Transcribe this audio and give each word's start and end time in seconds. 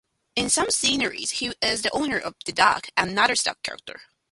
In 0.35 0.49
some 0.49 0.71
scenarios, 0.71 1.29
he 1.29 1.53
is 1.61 1.83
the 1.83 1.91
owner 1.91 2.17
of 2.17 2.33
The 2.47 2.51
Dog, 2.53 2.87
another 2.97 3.35
stock 3.35 3.61
character. 3.61 4.01